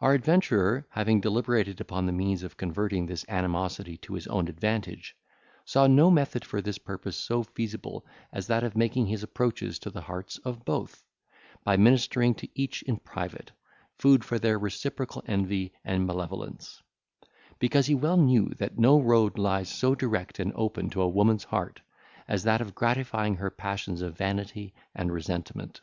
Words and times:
Our 0.00 0.14
adventurer 0.14 0.86
having 0.92 1.20
deliberated 1.20 1.82
upon 1.82 2.06
the 2.06 2.14
means 2.14 2.42
of 2.42 2.56
converting 2.56 3.04
this 3.04 3.26
animosity 3.28 3.98
to 3.98 4.14
his 4.14 4.26
own 4.28 4.48
advantage, 4.48 5.14
saw 5.66 5.86
no 5.86 6.10
method 6.10 6.46
for 6.46 6.62
this 6.62 6.78
purpose 6.78 7.14
so 7.18 7.42
feasible 7.42 8.06
as 8.32 8.46
that 8.46 8.64
of 8.64 8.74
making 8.74 9.04
his 9.08 9.22
approaches 9.22 9.78
to 9.80 9.90
the 9.90 10.00
hearts 10.00 10.38
of 10.46 10.64
both, 10.64 11.04
by 11.62 11.76
ministering 11.76 12.34
to 12.36 12.48
each 12.54 12.80
in 12.84 12.96
private, 13.00 13.50
food 13.98 14.24
for 14.24 14.38
their 14.38 14.58
reciprocal 14.58 15.22
envy 15.26 15.74
and 15.84 16.06
malevolence; 16.06 16.80
because 17.58 17.84
he 17.84 17.94
well 17.94 18.16
knew 18.16 18.48
that 18.56 18.78
no 18.78 18.98
road 18.98 19.36
lies 19.36 19.68
so 19.68 19.94
direct 19.94 20.38
and 20.38 20.54
open 20.54 20.88
to 20.88 21.02
a 21.02 21.06
woman's 21.06 21.44
heart 21.44 21.82
as 22.26 22.44
that 22.44 22.62
of 22.62 22.74
gratifying 22.74 23.34
her 23.34 23.50
passions 23.50 24.00
of 24.00 24.16
vanity 24.16 24.72
and 24.94 25.12
resentment. 25.12 25.82